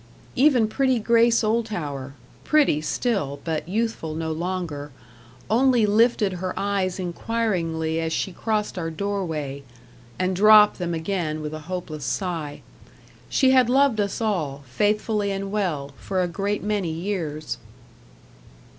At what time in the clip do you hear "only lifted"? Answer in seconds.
5.47-6.33